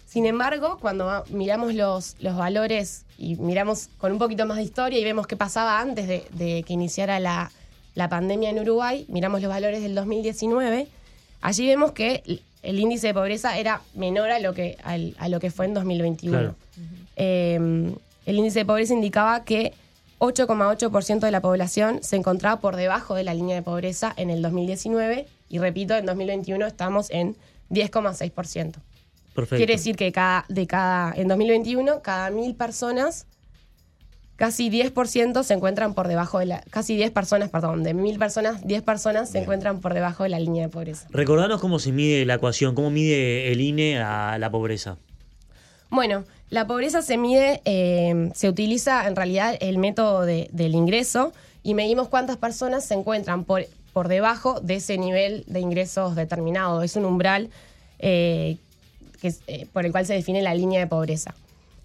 Sin 0.07 0.27
embargo, 0.27 0.79
cuando 0.81 1.25
miramos 1.31 1.75
los, 1.75 2.15
los 2.21 2.37
valores 2.37 3.05
y 3.19 3.35
miramos 3.37 3.89
con 3.99 4.13
un 4.13 4.19
poquito 4.19 4.47
más 4.47 4.59
de 4.59 4.63
historia 4.63 4.99
y 4.99 5.05
vemos 5.05 5.27
qué 5.27 5.37
pasaba 5.37 5.81
antes 5.81 6.07
de, 6.07 6.25
de 6.33 6.63
que 6.63 6.73
iniciara 6.73 7.19
la, 7.19 7.51
la 7.97 8.09
pandemia 8.09 8.51
en 8.51 8.61
Uruguay, 8.61 9.07
miramos 9.09 9.41
los 9.43 9.49
valores 9.51 9.83
del 9.83 9.95
2019, 9.97 10.87
allí 11.41 11.67
vemos 11.67 11.93
que 11.93 12.23
el, 12.27 12.43
el 12.63 12.79
índice 12.79 13.09
de 13.09 13.15
pobreza 13.15 13.59
era 13.59 13.81
menor 13.95 14.31
a 14.31 14.39
lo 14.39 14.55
que, 14.55 14.77
al- 14.85 15.17
a 15.19 15.29
lo 15.29 15.41
que 15.41 15.51
fue 15.51 15.67
en 15.67 15.75
2021. 15.75 16.39
Claro. 16.39 16.55
Eh, 17.17 17.93
el 18.27 18.37
índice 18.39 18.61
de 18.61 18.65
pobreza 18.67 18.95
indicaba 18.95 19.45
que 19.45 19.73
8,8% 20.21 21.19
de 21.21 21.31
la 21.31 21.41
población 21.41 21.99
se 22.03 22.17
encontraba 22.17 22.61
por 22.61 22.77
debajo 22.77 23.15
de 23.15 23.25
la 23.25 23.35
línea 23.35 23.57
de 23.57 23.63
pobreza 23.63 24.13
en 24.17 24.31
el 24.31 24.43
2019 24.43 25.27
y 25.55 25.59
repito, 25.61 25.95
en 25.95 26.05
2021 26.05 26.67
estamos 26.67 27.09
en 27.11 27.37
10,6%. 27.71 28.73
Perfecto. 29.35 29.57
Quiere 29.57 29.75
decir 29.75 29.95
que 29.95 30.11
cada, 30.11 30.45
de 30.49 30.67
cada, 30.67 31.13
en 31.17 31.29
2021, 31.29 32.03
cada 32.03 32.31
mil 32.31 32.57
personas, 32.57 33.27
casi 34.35 34.69
10% 34.69 35.45
se 35.45 35.55
encuentran 35.55 35.95
por 35.95 36.09
debajo 36.09 36.41
de 36.41 36.47
la. 36.47 36.61
Casi 36.71 36.97
10 36.97 37.13
personas, 37.13 37.51
perdón, 37.51 37.85
de 37.85 37.95
mil 37.95 38.19
personas, 38.19 38.67
10 38.67 38.83
personas 38.83 39.29
se 39.29 39.35
Bien. 39.35 39.43
encuentran 39.45 39.81
por 39.81 39.95
debajo 39.95 40.25
de 40.25 40.31
la 40.31 40.41
línea 40.41 40.65
de 40.65 40.69
pobreza. 40.71 41.07
Recordanos 41.11 41.61
cómo 41.61 41.79
se 41.79 41.93
mide 41.93 42.25
la 42.25 42.35
ecuación, 42.35 42.75
cómo 42.75 42.91
mide 42.91 43.53
el 43.53 43.61
INE 43.61 44.01
a 44.01 44.37
la 44.39 44.51
pobreza. 44.51 44.99
Bueno, 45.89 46.25
la 46.51 46.67
pobreza 46.67 47.01
se 47.03 47.17
mide, 47.17 47.61
eh, 47.65 48.31
se 48.35 48.49
utiliza 48.49 49.07
en 49.07 49.15
realidad 49.15 49.57
el 49.61 49.79
método 49.79 50.23
de- 50.23 50.49
del 50.51 50.75
ingreso 50.75 51.33
y 51.63 51.75
medimos 51.75 52.09
cuántas 52.09 52.37
personas 52.39 52.85
se 52.85 52.95
encuentran 52.95 53.45
por, 53.45 53.65
por 53.95 54.09
debajo 54.09 54.61
de 54.61 54.75
ese 54.75 54.99
nivel 54.99 55.45
de 55.47 55.61
ingresos 55.61 56.15
determinado. 56.17 56.83
Es 56.83 56.97
un 56.97 57.07
umbral 57.07 57.49
eh, 58.01 58.59
que 59.23 59.29
es, 59.29 59.41
eh, 59.47 59.67
por 59.73 59.87
el 59.87 59.93
cual 59.93 60.05
se 60.05 60.13
define 60.13 60.43
la 60.43 60.53
línea 60.55 60.81
de 60.81 60.87
pobreza. 60.87 61.35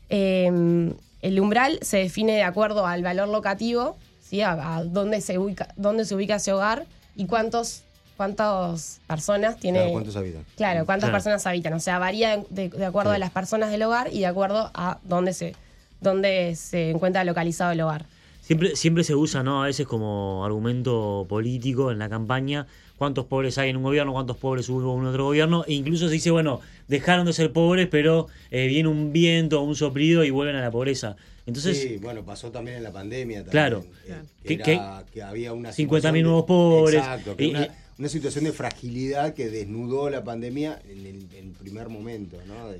Eh, 0.09 0.91
el 1.21 1.39
umbral 1.39 1.79
se 1.81 1.97
define 1.97 2.33
de 2.33 2.43
acuerdo 2.43 2.85
al 2.87 3.03
valor 3.03 3.27
locativo, 3.29 3.95
¿sí? 4.27 4.41
A, 4.41 4.77
a 4.77 4.83
dónde, 4.83 5.21
se 5.21 5.37
ubica, 5.37 5.69
dónde 5.77 6.03
se 6.03 6.15
ubica 6.15 6.35
ese 6.37 6.51
hogar 6.51 6.85
y 7.15 7.25
cuántos, 7.27 7.83
cuántas 8.17 8.99
personas 9.05 9.57
tiene. 9.57 9.79
Claro, 9.79 9.91
¿Cuántos 9.93 10.15
habitan? 10.15 10.45
Claro, 10.57 10.85
cuántas 10.87 11.09
Claro. 11.09 11.15
personas 11.15 11.45
habitan. 11.45 11.73
O 11.73 11.79
sea, 11.79 11.99
varía 11.99 12.41
de, 12.49 12.69
de 12.69 12.85
acuerdo 12.85 13.11
Sí. 13.11 13.15
a 13.17 13.19
las 13.19 13.31
personas 13.31 13.69
del 13.69 13.83
hogar 13.83 14.09
y 14.11 14.19
de 14.21 14.25
acuerdo 14.25 14.71
a 14.73 14.97
dónde 15.03 15.33
se, 15.33 15.55
dónde 16.01 16.55
se 16.55 16.89
encuentra 16.89 17.23
localizado 17.23 17.71
el 17.71 17.81
hogar. 17.81 18.05
Siempre, 18.49 18.75
siempre 18.75 19.03
se 19.03 19.13
usa, 19.13 19.43
¿no? 19.43 19.61
A 19.61 19.67
veces 19.67 19.85
como 19.85 20.43
argumento 20.43 21.27
político 21.29 21.91
en 21.91 21.99
la 21.99 22.09
campaña, 22.09 22.65
cuántos 22.97 23.25
pobres 23.25 23.59
hay 23.59 23.69
en 23.69 23.77
un 23.77 23.83
gobierno, 23.83 24.11
cuántos 24.11 24.37
pobres 24.37 24.67
hubo 24.69 24.97
en 24.99 25.05
otro 25.05 25.25
gobierno, 25.25 25.65
e 25.67 25.73
incluso 25.73 26.07
se 26.07 26.13
dice, 26.15 26.31
bueno, 26.31 26.59
dejaron 26.87 27.27
de 27.27 27.33
ser 27.33 27.51
pobres, 27.53 27.87
pero 27.91 28.25
eh, 28.49 28.65
viene 28.65 28.89
un 28.89 29.13
viento 29.13 29.61
o 29.61 29.63
un 29.63 29.75
soplido 29.75 30.23
y 30.23 30.31
vuelven 30.31 30.55
a 30.55 30.61
la 30.61 30.71
pobreza. 30.71 31.15
Entonces, 31.45 31.79
sí, 31.79 31.97
bueno, 32.01 32.23
pasó 32.25 32.49
también 32.49 32.77
en 32.77 32.83
la 32.85 32.91
pandemia. 32.91 33.43
También, 33.45 33.51
Claro. 33.51 33.85
eh, 34.07 34.15
Que- 34.41 34.57
que, 34.57 34.63
que- 34.63 34.73
era- 34.73 35.05
que 35.13 35.21
había 35.21 35.53
una 35.53 35.71
50.000 35.71 35.75
situación 35.75 36.13
de- 36.15 36.21
nuevos 36.23 36.45
pobres. 36.45 36.95
Exacto, 36.95 37.35
que 37.37 37.43
Y- 37.45 37.49
una, 37.51 37.65
y- 37.65 37.69
una 37.99 38.09
situación 38.09 38.45
de 38.45 38.51
fragilidad 38.51 39.35
que 39.35 39.47
desnudó 39.49 40.09
la 40.09 40.23
pandemia 40.23 40.81
en 40.89 41.05
el, 41.05 41.27
en 41.37 41.53
primer 41.53 41.89
momento, 41.89 42.37
¿no? 42.47 42.71
De- 42.71 42.79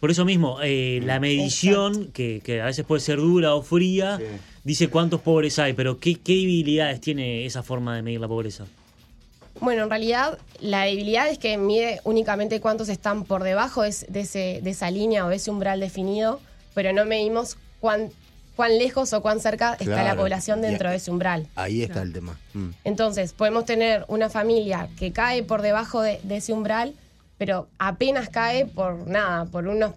por 0.00 0.12
eso 0.12 0.24
mismo, 0.24 0.58
eh, 0.62 1.00
la 1.04 1.18
medición, 1.18 2.12
que, 2.12 2.40
que 2.44 2.60
a 2.60 2.66
veces 2.66 2.84
puede 2.84 3.00
ser 3.00 3.16
dura 3.16 3.54
o 3.56 3.62
fría, 3.62 4.18
Sí. 4.18 4.24
Dice 4.68 4.88
cuántos 4.90 5.22
pobres 5.22 5.58
hay, 5.58 5.72
pero 5.72 5.98
¿qué, 5.98 6.16
¿qué 6.16 6.34
debilidades 6.34 7.00
tiene 7.00 7.46
esa 7.46 7.62
forma 7.62 7.96
de 7.96 8.02
medir 8.02 8.20
la 8.20 8.28
pobreza? 8.28 8.66
Bueno, 9.60 9.82
en 9.84 9.88
realidad 9.90 10.38
la 10.60 10.82
debilidad 10.84 11.26
es 11.30 11.38
que 11.38 11.56
mide 11.56 12.00
únicamente 12.04 12.60
cuántos 12.60 12.90
están 12.90 13.24
por 13.24 13.42
debajo 13.44 13.82
de, 13.82 13.88
ese- 13.88 14.06
de 14.10 14.20
ese, 14.20 14.60
de 14.62 14.70
esa 14.70 14.90
línea 14.90 15.24
o 15.24 15.30
de 15.30 15.36
ese 15.36 15.50
umbral 15.50 15.80
definido, 15.80 16.40
pero 16.74 16.92
no 16.92 17.06
medimos 17.06 17.56
cuán, 17.80 18.10
cuán 18.56 18.76
lejos 18.76 19.12
o 19.14 19.22
cuán 19.22 19.40
cerca 19.40 19.72
está 19.80 20.04
la 20.04 20.14
población 20.16 20.60
dentro 20.60 20.90
de 20.90 20.96
ese 20.96 21.10
umbral. 21.10 21.46
ahí 21.56 21.82
está 21.82 22.02
el 22.02 22.12
tema. 22.12 22.38
Mm. 22.52 22.68
Entonces, 22.84 23.32
podemos 23.32 23.64
tener 23.64 24.04
una 24.08 24.28
familia 24.28 24.88
que 24.98 25.12
cae 25.12 25.42
por 25.42 25.62
debajo 25.62 26.02
de, 26.02 26.20
de 26.22 26.36
ese 26.36 26.52
umbral, 26.52 26.92
pero 27.38 27.68
apenas 27.78 28.28
cae 28.28 28.66
por 28.66 29.06
nada, 29.08 29.46
por 29.46 29.66
unos 29.66 29.92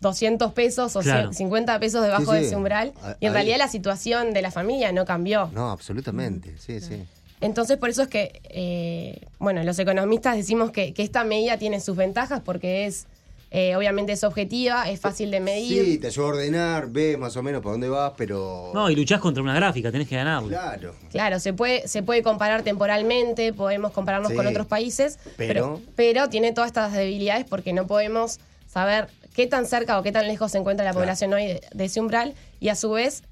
200 0.00 0.52
pesos 0.52 0.94
o 0.96 1.00
Claro. 1.00 1.32
50 1.32 1.78
pesos 1.80 2.02
debajo 2.02 2.24
Sí, 2.24 2.30
sí. 2.30 2.34
de 2.36 2.46
ese 2.46 2.56
umbral. 2.56 2.92
A- 3.02 3.16
Y 3.20 3.26
en 3.26 3.30
ahí- 3.30 3.34
realidad 3.34 3.58
la 3.58 3.68
situación 3.68 4.32
de 4.32 4.42
la 4.42 4.50
familia 4.50 4.92
no 4.92 5.04
cambió. 5.04 5.50
No, 5.54 5.70
absolutamente, 5.70 6.54
sí, 6.58 6.80
sí. 6.80 7.04
Entonces, 7.40 7.76
por 7.76 7.90
eso 7.90 8.02
es 8.02 8.08
que, 8.08 8.40
eh, 8.44 9.20
bueno, 9.38 9.62
los 9.64 9.78
economistas 9.78 10.36
decimos 10.36 10.70
que, 10.70 10.94
que 10.94 11.02
esta 11.02 11.22
medida 11.24 11.58
tiene 11.58 11.80
sus 11.80 11.94
ventajas 11.96 12.40
porque 12.42 12.86
es, 12.86 13.06
eh, 13.50 13.76
obviamente 13.76 14.12
es 14.12 14.24
objetiva, 14.24 14.88
es 14.90 15.00
fácil 15.00 15.30
de 15.30 15.40
medir. 15.40 15.84
Sí, 15.84 15.98
te 15.98 16.06
ayuda 16.08 16.24
a 16.26 16.28
ordenar, 16.30 16.88
ves 16.90 17.18
más 17.18 17.36
o 17.36 17.42
menos 17.42 17.62
por 17.62 17.72
dónde 17.72 17.88
vas, 17.90 18.12
pero... 18.16 18.70
No, 18.74 18.88
y 18.90 18.96
luchás 18.96 19.20
contra 19.20 19.42
una 19.42 19.54
gráfica, 19.54 19.92
tenés 19.92 20.08
que 20.08 20.16
ganarlo. 20.16 20.48
Claro. 20.48 20.94
Claro, 21.10 21.38
se 21.38 21.52
puede, 21.52 21.86
se 21.88 22.02
puede 22.02 22.22
comparar 22.22 22.62
temporalmente, 22.62 23.52
podemos 23.52 23.92
compararnos 23.92 24.30
Sí. 24.30 24.36
con 24.36 24.46
otros 24.46 24.66
países, 24.66 25.18
Pero- 25.36 25.36
pero, 25.36 25.80
pero 25.94 26.28
tiene 26.30 26.52
todas 26.52 26.68
estas 26.68 26.92
debilidades 26.92 27.44
porque 27.48 27.72
no 27.74 27.86
podemos 27.86 28.40
saber 28.66 29.08
qué 29.36 29.46
tan 29.46 29.66
cerca 29.66 29.98
o 29.98 30.02
qué 30.02 30.10
tan 30.12 30.26
lejos 30.26 30.50
se 30.50 30.58
encuentra 30.58 30.84
la 30.84 30.92
Claro. 30.92 31.04
población 31.04 31.32
hoy 31.34 31.46
de, 31.46 31.60
de 31.72 31.84
ese 31.84 32.00
umbral 32.00 32.34
y 32.58 32.70
a 32.70 32.74
su 32.74 32.90
vez 32.90 33.22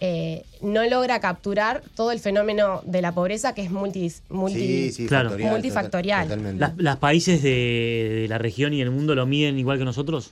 eh, 0.00 0.44
no 0.60 0.84
logra 0.84 1.20
capturar 1.20 1.82
todo 1.96 2.12
el 2.12 2.20
fenómeno 2.20 2.82
de 2.84 3.00
la 3.00 3.12
pobreza 3.12 3.54
que 3.54 3.62
es 3.62 3.70
multi, 3.70 4.12
multi- 4.28 4.58
Sí, 4.58 4.92
sí, 4.92 5.06
Claro. 5.06 5.30
factorial, 5.30 5.52
Multifactorial. 5.52 6.28
total-. 6.28 6.58
¿Las, 6.58 6.72
las 6.76 6.96
países 6.98 7.42
de, 7.42 8.18
de 8.22 8.28
la 8.28 8.38
región 8.38 8.74
y 8.74 8.80
el 8.82 8.90
mundo 8.90 9.14
lo 9.14 9.24
miden 9.24 9.58
igual 9.58 9.78
que 9.78 9.84
nosotros? 9.84 10.30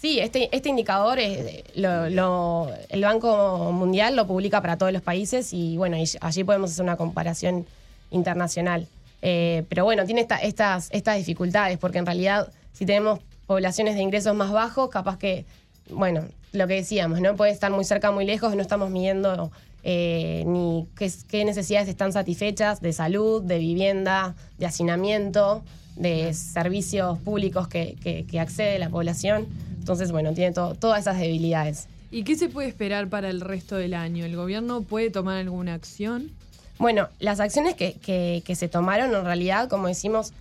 Sí, 0.00 0.18
este, 0.18 0.48
este 0.56 0.68
indicador 0.70 1.20
es, 1.20 1.62
lo- 1.76 2.10
lo- 2.10 2.70
el 2.88 3.02
Banco 3.02 3.70
Mundial 3.72 4.16
lo 4.16 4.26
publica 4.26 4.60
para 4.60 4.76
todos 4.76 4.92
los 4.92 5.02
países 5.02 5.52
y 5.52 5.76
bueno, 5.76 5.96
y 5.96 6.04
allí 6.20 6.42
podemos 6.42 6.72
hacer 6.72 6.82
una 6.82 6.96
comparación 6.96 7.64
internacional. 8.10 8.88
Eh, 9.20 9.62
pero 9.68 9.84
bueno, 9.84 10.04
tiene 10.04 10.22
esta- 10.22 10.38
estas, 10.38 10.88
estas 10.90 11.16
dificultades 11.18 11.78
porque 11.78 11.98
en 11.98 12.06
realidad 12.06 12.48
si 12.72 12.84
tenemos 12.86 13.20
poblaciones 13.46 13.94
de 13.94 14.02
ingresos 14.02 14.34
más 14.34 14.52
bajos, 14.52 14.90
capaz 14.90 15.18
que, 15.18 15.44
bueno, 15.90 16.24
lo 16.52 16.66
que 16.66 16.74
decíamos, 16.74 17.20
¿no? 17.20 17.34
Puede 17.36 17.50
estar 17.52 17.70
muy 17.70 17.84
cerca, 17.84 18.10
muy 18.10 18.24
lejos, 18.24 18.54
no 18.54 18.62
estamos 18.62 18.90
midiendo 18.90 19.50
eh, 19.84 20.44
ni 20.46 20.86
qué, 20.96 21.10
qué 21.28 21.44
necesidades 21.44 21.88
están 21.88 22.12
satisfechas 22.12 22.80
de 22.80 22.92
salud, 22.92 23.42
de 23.42 23.58
vivienda, 23.58 24.34
de 24.58 24.66
hacinamiento, 24.66 25.62
de 25.96 26.32
servicios 26.34 27.18
públicos 27.18 27.68
que, 27.68 27.96
que- 28.02 28.24
que 28.26 28.38
accede 28.40 28.78
la 28.78 28.88
población. 28.90 29.46
Entonces, 29.78 30.12
bueno, 30.12 30.32
tiene 30.34 30.52
to- 30.52 30.74
todas 30.76 31.00
esas 31.00 31.18
debilidades. 31.18 31.88
¿Y 32.10 32.24
qué 32.24 32.36
se 32.36 32.48
puede 32.48 32.68
esperar 32.68 33.08
para 33.08 33.28
el 33.30 33.40
resto 33.40 33.76
del 33.76 33.94
año? 33.94 34.24
¿El 34.24 34.36
gobierno 34.36 34.82
puede 34.82 35.10
tomar 35.10 35.38
alguna 35.38 35.74
acción? 35.74 36.30
Bueno, 36.78 37.08
las 37.18 37.40
acciones 37.40 37.74
que, 37.74 37.94
que- 37.94 38.42
que 38.44 38.54
se 38.54 38.68
tomaron 38.68 39.14
en 39.14 39.24
realidad, 39.24 39.68
como 39.68 39.88
decimos, 39.88 40.32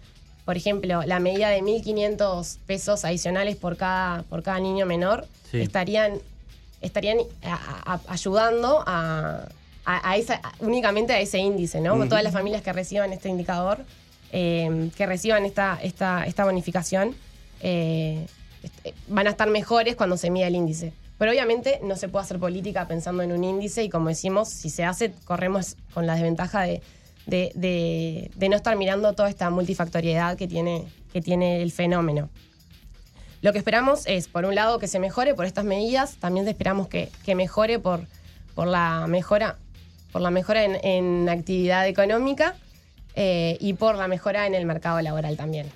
por 0.46 0.58
ejemplo, 0.58 1.04
la 1.06 1.20
medida 1.20 1.50
de 1.50 1.62
1.500 1.62 2.58
pesos 2.66 3.06
adicionales 3.06 3.56
por 3.56 3.78
cada, 3.78 4.24
por 4.24 4.44
cada 4.44 4.60
niño 4.60 4.86
menor, 4.86 5.28
Sí. 5.52 5.62
estarían, 5.62 6.20
estarían 6.82 7.20
a- 7.44 7.94
a- 7.94 8.02
ayudando 8.08 8.84
a, 8.88 9.48
esa, 10.16 10.40
únicamente 10.60 11.14
a 11.14 11.20
ese 11.20 11.40
índice, 11.40 11.82
¿no? 11.82 11.96
Todas 12.08 12.24
las 12.24 12.34
familias 12.34 12.62
que 12.62 12.72
reciban 12.74 13.12
este 13.14 13.30
indicador, 13.30 13.80
eh, 14.32 14.90
que 14.96 15.06
reciban 15.06 15.46
esta, 15.46 15.78
esta, 15.82 16.26
esta 16.26 16.46
bonificación, 16.46 17.16
eh, 17.62 18.26
est- 18.64 18.96
van 19.08 19.28
a 19.28 19.32
estar 19.32 19.50
mejores 19.50 19.96
cuando 19.96 20.18
se 20.18 20.30
mida 20.30 20.48
el 20.48 20.56
índice. 20.56 20.94
Pero 21.18 21.32
obviamente 21.32 21.80
no 21.84 21.96
se 21.98 22.10
puede 22.10 22.26
hacer 22.26 22.40
política 22.40 22.88
pensando 22.88 23.22
en 23.24 23.32
un 23.32 23.44
índice 23.44 23.84
y 23.84 23.90
como 23.90 24.10
decimos, 24.10 24.50
si 24.50 24.70
se 24.70 24.84
hace, 24.86 25.14
corremos 25.26 25.76
con 25.94 26.08
la 26.08 26.14
desventaja 26.16 26.62
de, 26.62 26.82
de- 27.32 27.52
de- 27.56 28.30
de 28.36 28.50
no 28.50 28.56
estar 28.56 28.76
mirando 28.78 29.14
toda 29.14 29.30
esta 29.30 29.50
multifactoriedad 29.50 30.38
que 30.38 30.48
tiene, 30.48 30.86
que 31.12 31.22
tiene 31.22 31.64
el 31.64 31.72
fenómeno. 31.72 32.30
Lo 33.42 33.52
que 33.54 33.58
esperamos 33.58 34.06
es, 34.06 34.28
por 34.28 34.46
un 34.46 34.54
lado, 34.54 34.78
que 34.78 34.88
se 34.88 35.00
mejore 35.00 35.34
por 35.34 35.46
estas 35.48 35.66
medidas, 35.66 36.18
también 36.20 36.48
esperamos 36.48 36.88
que, 36.88 37.10
que 37.26 37.34
mejore 37.34 37.80
por, 37.80 38.02
por 38.54 38.68
la 38.68 39.08
mejora, 39.08 39.58
por 40.12 40.22
la 40.22 40.30
mejora 40.30 40.64
en, 40.64 40.76
en 40.86 41.28
actividad 41.30 41.88
económica 41.88 42.56
eh, 43.16 43.58
y 43.60 43.74
por 43.74 43.96
la 43.96 44.08
mejora 44.08 44.46
en 44.46 44.54
el 44.54 44.66
mercado 44.68 45.02
laboral 45.02 45.38
también. 45.38 45.68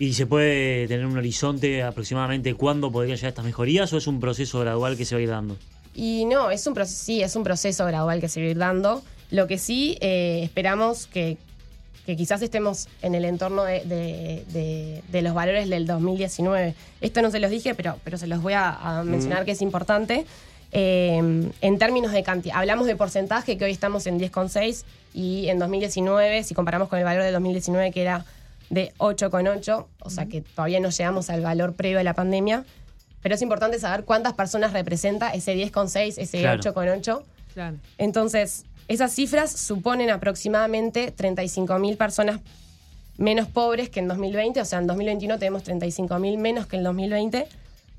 ¿Y 0.00 0.14
se 0.14 0.26
puede 0.26 0.88
tener 0.88 1.06
un 1.06 1.16
horizonte 1.16 1.84
aproximadamente 1.84 2.54
cuándo 2.54 2.90
podrían 2.90 3.16
llegar 3.16 3.28
estas 3.28 3.44
mejorías 3.44 3.92
o 3.92 3.96
es 3.98 4.08
un 4.08 4.18
proceso 4.18 4.58
gradual 4.58 4.96
que 4.96 5.04
se 5.04 5.14
va 5.14 5.20
a 5.20 5.22
ir 5.22 5.28
dando? 5.30 5.56
Y 5.94 6.24
no, 6.24 6.50
es 6.50 6.66
un 6.66 6.74
proceso, 6.74 7.04
sí, 7.04 7.22
es 7.22 7.36
un 7.36 7.44
proceso 7.44 7.86
gradual 7.86 8.20
que 8.20 8.28
se 8.28 8.40
va 8.40 8.46
a 8.48 8.50
ir 8.50 8.58
dando. 8.58 9.02
Lo 9.30 9.46
que 9.46 9.58
sí 9.58 9.98
eh, 10.00 10.40
esperamos 10.42 11.06
que, 11.06 11.36
que 12.06 12.16
quizás 12.16 12.42
estemos 12.42 12.88
en 13.02 13.14
el 13.14 13.24
entorno 13.24 13.64
de, 13.64 13.80
de- 13.84 14.44
de- 14.52 15.02
de 15.10 15.22
los 15.22 15.34
valores 15.34 15.68
del 15.68 15.86
2019. 15.86 16.74
Esto 17.00 17.22
no 17.22 17.30
se 17.30 17.40
los 17.40 17.50
dije, 17.50 17.74
pero, 17.74 17.98
pero 18.04 18.18
se 18.18 18.26
los 18.26 18.42
voy 18.42 18.52
a, 18.52 18.70
a 19.00 19.04
mencionar 19.04 19.44
que 19.44 19.52
es 19.52 19.62
importante. 19.62 20.26
Eh, 20.72 21.18
en 21.60 21.78
términos 21.78 22.12
de 22.12 22.22
cantidad, 22.22 22.56
hablamos 22.58 22.86
de 22.86 22.96
porcentaje, 22.96 23.56
que 23.56 23.64
hoy 23.64 23.70
estamos 23.70 24.06
en 24.06 24.18
10,6 24.18 24.84
y 25.14 25.48
en 25.48 25.58
2019, 25.60 26.42
si 26.42 26.54
comparamos 26.54 26.88
con 26.88 26.98
el 26.98 27.04
valor 27.04 27.22
de 27.22 27.30
2019 27.30 27.92
que 27.92 28.02
era 28.02 28.24
de 28.70 28.92
8,8, 28.98 29.86
o 30.00 30.10
sea 30.10 30.26
que 30.26 30.40
todavía 30.40 30.80
no 30.80 30.90
llegamos 30.90 31.30
al 31.30 31.42
valor 31.42 31.74
previo 31.74 32.00
a 32.00 32.02
la 32.02 32.14
pandemia, 32.14 32.64
pero 33.22 33.36
es 33.36 33.42
importante 33.42 33.78
saber 33.78 34.04
cuántas 34.04 34.32
personas 34.34 34.72
representa 34.72 35.30
ese 35.30 35.54
10,6, 35.54 36.14
ese 36.18 36.40
Claro. 36.40 36.60
8,8. 36.62 37.22
Claro. 37.54 37.76
Entonces, 37.98 38.64
esas 38.88 39.12
cifras 39.12 39.50
suponen 39.50 40.10
aproximadamente 40.10 41.14
35.000 41.14 41.96
personas 41.96 42.40
menos 43.16 43.48
pobres 43.48 43.88
que 43.90 44.00
en 44.00 44.08
2020, 44.08 44.60
o 44.60 44.64
sea, 44.64 44.80
en 44.80 44.86
2021 44.86 45.38
tenemos 45.38 45.64
35.000 45.64 46.38
menos 46.38 46.66
que 46.66 46.76
en 46.76 46.82
2020, 46.82 47.46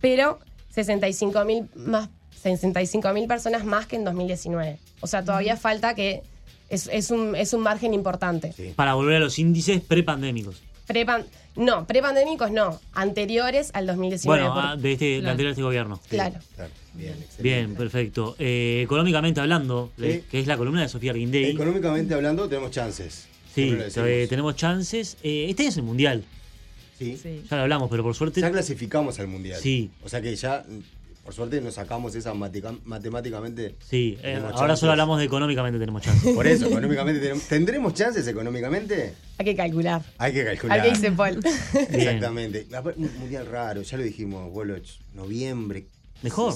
pero 0.02 0.40
65.000 0.76 1.70
más 1.76 2.10
65.000 2.44 3.28
personas 3.28 3.66
más 3.66 3.88
que 3.88 3.96
en 3.96 4.04
2019. 4.04 4.78
O 5.02 5.08
sea, 5.08 5.24
todavía 5.24 5.58
falta 5.58 5.96
que 5.96 6.22
es, 6.70 6.88
es 6.92 7.10
un, 7.12 7.36
es 7.36 7.54
un 7.54 7.62
margen 7.62 7.94
importante. 7.94 8.54
Sí. 8.54 8.74
Para 8.76 8.94
volver 8.94 9.18
a 9.18 9.20
los 9.20 9.40
índices 9.40 9.82
prepandémicos. 9.82 10.62
Prepan- 10.88 11.26
no, 11.56 11.88
prepandémicos 11.88 12.52
no, 12.52 12.80
anteriores 12.94 13.72
al 13.74 13.88
2019. 13.88 14.42
Bueno, 14.42 14.54
porque- 14.54 14.68
ah, 14.68 14.76
de 14.76 14.92
este, 14.94 15.16
Claro. 15.20 15.32
anterior 15.32 15.50
a 15.50 15.52
este 15.52 15.64
gobierno. 15.64 15.96
Sí, 16.04 16.10
Claro. 16.10 16.40
claro. 16.56 16.72
Bien, 16.94 17.10
excelente. 17.14 17.44
Bien, 17.44 17.76
perfecto. 17.76 18.36
Eh, 18.40 18.82
económicamente 18.84 19.42
hablando, 19.42 19.92
Sí. 19.98 20.06
eh, 20.06 20.24
que 20.30 20.40
es 20.40 20.48
la 20.48 20.58
columna 20.58 20.82
de 20.82 20.90
Sofía 20.90 21.12
Arguindey. 21.12 21.52
Económicamente 21.52 22.14
hablando, 22.14 22.48
tenemos 22.48 22.72
chances. 22.72 23.28
Sí, 23.54 23.76
eh, 23.96 24.28
tenemos 24.30 24.56
chances. 24.56 25.18
Eh, 25.24 25.48
este 25.50 25.68
es 25.68 25.78
el 25.78 25.84
mundial. 25.84 26.24
Sí. 27.00 27.18
Sí. 27.22 27.42
Ya 27.50 27.58
lo 27.58 27.64
hablamos, 27.64 27.90
pero 27.90 28.04
por 28.04 28.16
suerte. 28.16 28.40
Ya 28.42 28.52
clasificamos 28.52 29.20
al 29.20 29.28
mundial. 29.28 29.60
Sí. 29.62 29.92
O 30.04 30.10
sea 30.10 30.22
que 30.22 30.36
ya, 30.36 30.64
por 31.26 31.34
suerte, 31.34 31.60
nos 31.60 31.74
sacamos 31.74 32.14
esa 32.16 32.34
matica- 32.36 32.78
matemáticamente. 32.86 33.76
Sí, 33.90 34.16
eh, 34.22 34.36
ahora 34.36 34.54
chances. 34.56 34.80
solo 34.80 34.92
hablamos 34.92 35.18
de 35.18 35.26
económicamente 35.26 35.80
tenemos 35.80 36.04
chances. 36.04 36.36
Por 36.36 36.46
eso, 36.46 36.68
económicamente 36.68 37.20
tenemos. 37.20 37.44
¿Tendremos 37.46 37.94
chances 37.96 38.28
económicamente? 38.28 39.14
Hay 39.40 39.46
que 39.46 39.56
calcular. 39.56 40.04
Hay 40.20 40.32
que 40.34 40.46
calcular. 40.46 40.80
Al 40.80 40.86
que 40.86 40.92
dice 40.92 41.12
Paul. 41.12 41.40
Exactamente. 41.90 42.68
Un 42.96 43.20
mundial 43.20 43.48
raro, 43.48 43.82
ya 43.82 43.98
lo 43.98 44.04
dijimos, 44.04 44.50
Woloch. 44.54 44.88
Noviembre. 45.16 45.82
¿qué 45.82 45.88
es 46.20 46.24
Mejor, 46.24 46.54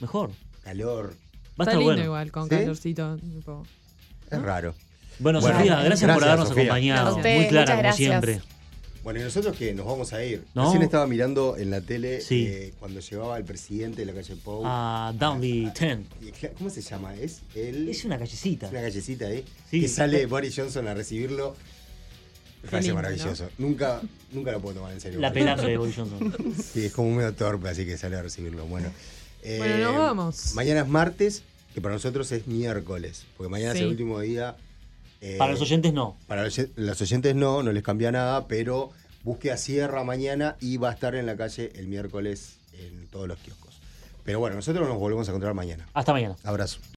mejor. 0.00 0.30
Calor. 0.62 1.06
Va 1.08 1.10
a 1.10 1.12
Está 1.12 1.62
estar 1.62 1.74
lindo 1.76 1.84
bueno. 1.86 2.04
igual, 2.04 2.30
con 2.32 2.44
¿Sí? 2.44 2.50
calorcito. 2.50 3.16
tipo. 3.16 3.66
Es 4.30 4.42
raro. 4.42 4.74
Bueno, 5.18 5.40
Bueno, 5.40 5.56
Sofía, 5.58 5.82
gracias, 5.82 6.14
por 6.14 6.24
habernos 6.24 6.48
Sofía. 6.48 6.62
acompañado. 6.64 7.18
Muy 7.18 7.46
clara, 7.48 7.72
como 7.72 7.82
gracias. 7.82 8.08
siempre. 8.08 8.40
Bueno, 9.02 9.18
y 9.20 9.22
nosotros 9.24 9.56
que 9.56 9.74
nos 9.74 9.84
vamos 9.86 10.12
a 10.12 10.24
ir. 10.24 10.44
No. 10.54 10.64
Recién 10.66 10.82
estaba 10.82 11.06
mirando 11.06 11.56
en 11.56 11.70
la 11.70 11.80
tele 11.80 12.20
Sí. 12.20 12.46
eh, 12.48 12.72
cuando 12.78 13.00
llegaba 13.00 13.36
el 13.36 13.44
presidente 13.44 14.04
de 14.04 14.06
la 14.06 14.12
calle 14.12 14.36
Pou. 14.36 14.62
A 14.64 15.12
Downby 15.18 15.72
10. 15.78 15.98
Y, 16.20 16.46
¿Cómo 16.56 16.70
se 16.70 16.82
llama? 16.82 17.14
Es 17.16 17.40
el. 17.54 17.88
Es 17.88 18.04
una 18.04 18.18
callecita. 18.18 18.66
Es 18.66 18.72
una 18.72 18.80
callecita 18.82 19.26
ahí. 19.26 19.44
Sí. 19.70 19.80
Que 19.80 19.88
sale 19.88 20.26
Boris 20.26 20.54
Johnson 20.56 20.86
a 20.86 20.94
recibirlo. 20.94 21.56
Me 22.62 22.68
parece 22.70 22.88
lindo, 22.90 23.02
maravilloso. 23.02 23.48
Nunca, 23.58 24.00
nunca 24.30 24.52
lo 24.52 24.60
puedo 24.60 24.76
tomar 24.76 24.92
en 24.92 25.00
serio. 25.00 25.18
La 25.18 25.32
pelambre 25.34 25.68
de 25.68 25.76
Boris 25.78 25.96
Johnson. 25.96 26.32
Sí, 26.72 26.84
es 26.84 26.92
como 26.92 27.10
medio 27.16 27.34
torpe, 27.34 27.68
así 27.68 27.84
que 27.84 27.98
sale 27.98 28.14
a 28.16 28.22
recibirlo. 28.22 28.66
Bueno, 28.66 28.88
eh, 29.42 29.56
Bueno, 29.58 29.78
nos 29.78 29.96
vamos. 29.98 30.54
Mañana 30.54 30.82
es 30.82 30.86
martes, 30.88 31.42
que 31.74 31.80
para 31.80 31.94
nosotros 31.94 32.30
es 32.30 32.46
miércoles, 32.46 33.24
porque 33.36 33.50
mañana 33.50 33.72
Sí. 33.72 33.78
es 33.78 33.82
el 33.82 33.88
último 33.90 34.20
día. 34.20 34.54
Eh, 35.22 35.36
Para 35.38 35.52
los 35.52 35.60
oyentes 35.62 35.92
no. 35.92 36.16
Para 36.26 36.44
los, 36.44 36.60
los 36.76 37.00
oyentes 37.00 37.34
no, 37.34 37.62
no 37.62 37.72
les 37.72 37.82
cambia 37.82 38.12
nada, 38.12 38.46
pero 38.48 38.90
búsqueda 39.22 39.56
cierra 39.56 40.04
mañana 40.04 40.56
y 40.60 40.76
va 40.76 40.90
a 40.90 40.92
estar 40.92 41.14
en 41.14 41.24
la 41.26 41.36
calle 41.36 41.72
el 41.76 41.86
miércoles 41.86 42.58
en 42.74 43.06
todos 43.06 43.28
los 43.28 43.38
kioscos. 43.38 43.80
Pero 44.24 44.38
bueno, 44.38 44.56
nosotros 44.56 44.86
nos 44.86 44.98
volvemos 44.98 45.26
a 45.28 45.30
encontrar 45.30 45.54
mañana. 45.54 45.88
Hasta 45.94 46.12
mañana. 46.12 46.36
Abrazo. 46.44 46.80